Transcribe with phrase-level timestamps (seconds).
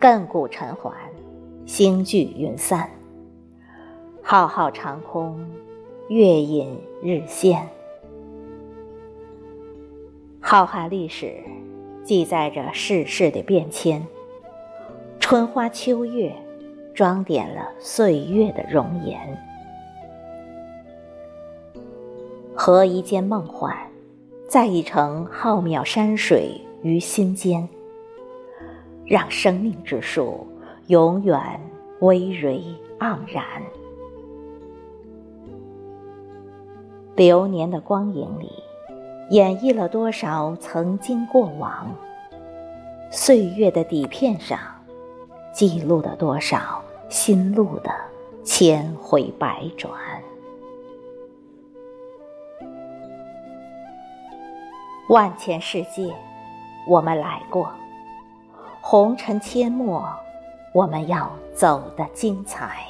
[0.00, 0.92] 亘古尘寰，
[1.66, 2.88] 星聚云散。
[4.22, 5.44] 浩浩长空，
[6.08, 7.68] 月隐日现。
[10.38, 11.34] 浩瀚历史，
[12.04, 14.06] 记载着世事的变迁。
[15.18, 16.32] 春花秋月，
[16.94, 19.18] 装点了岁月的容颜。
[22.54, 23.76] 合一间梦幻，
[24.48, 27.68] 在一程浩渺山水于心间。
[29.08, 30.46] 让生命之树
[30.88, 31.40] 永远
[31.98, 33.42] 葳蕤盎然。
[37.16, 38.52] 流年的光影里，
[39.30, 41.90] 演绎了多少曾经过往？
[43.10, 44.58] 岁月的底片上，
[45.54, 47.90] 记录了多少心路的
[48.44, 49.90] 千回百转？
[55.08, 56.14] 万千世界，
[56.86, 57.72] 我们来过。
[58.90, 60.10] 红尘阡陌，
[60.72, 62.86] 我们要走得精彩。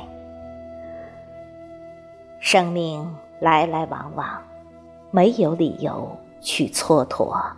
[2.39, 4.41] 生命来来往往，
[5.11, 6.09] 没有理由
[6.41, 7.51] 去蹉跎。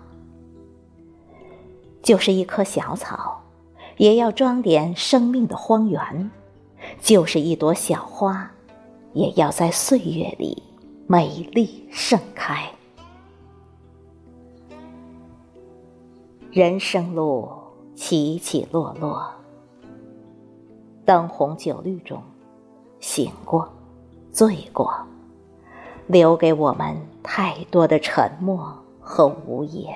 [2.02, 3.42] 就是一棵小草，
[3.98, 6.30] 也要装点生命的荒原；
[6.98, 8.50] 就是一朵小花，
[9.12, 10.62] 也要在岁月里
[11.06, 12.70] 美丽盛开。
[16.50, 17.59] 人生路。
[18.00, 19.30] 起起落落，
[21.04, 22.22] 灯红酒绿中，
[22.98, 23.68] 醒过，
[24.32, 24.90] 醉过，
[26.06, 29.94] 留给我们太多的沉默和无言。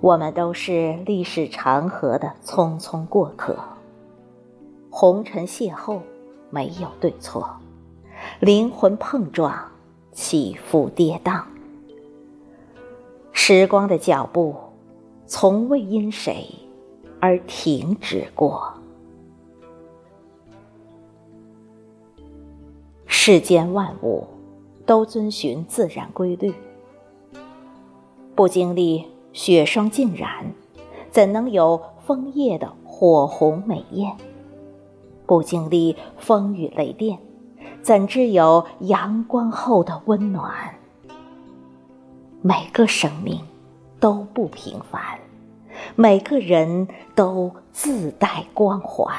[0.00, 3.56] 我们都是历史长河的匆匆过客，
[4.90, 6.00] 红尘邂逅
[6.50, 7.48] 没有对错，
[8.40, 9.56] 灵魂碰撞，
[10.12, 11.40] 起伏跌宕。
[13.36, 14.54] 时光的脚步，
[15.26, 16.46] 从未因谁
[17.20, 18.72] 而停止过。
[23.06, 24.24] 世间万物
[24.86, 26.54] 都遵循自然规律，
[28.34, 30.46] 不经历雪霜浸染，
[31.10, 34.16] 怎能有枫叶的火红美艳？
[35.26, 37.18] 不经历风雨雷电，
[37.82, 40.76] 怎知有阳光后的温暖？
[42.46, 43.40] 每个生命
[43.98, 45.00] 都不平凡，
[45.96, 49.16] 每个人都自带光环。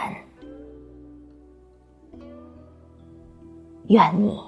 [3.87, 4.39] 愿你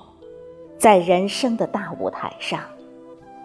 [0.77, 2.59] 在人生的大舞台上，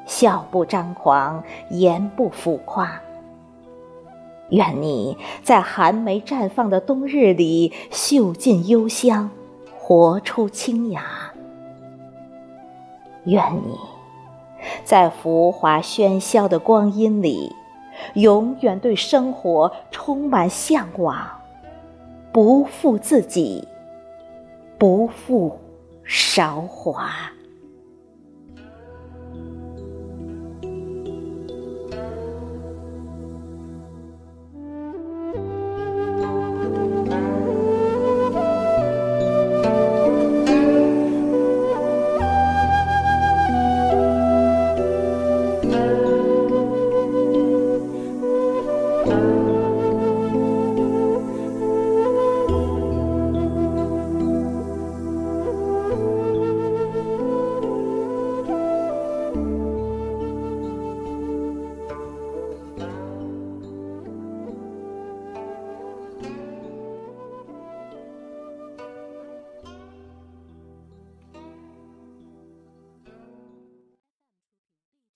[0.04, 3.00] 笑不张狂，言不浮夸。
[4.50, 9.31] 愿你在寒梅绽放的冬日里，嗅尽幽香，
[9.78, 11.32] 活出清雅。
[13.25, 13.78] 愿你。
[14.84, 17.54] 在浮华喧嚣的光阴里，
[18.14, 21.40] 永远对生活充满向往，
[22.32, 23.66] 不负自己，
[24.78, 25.58] 不负
[26.04, 27.12] 韶华。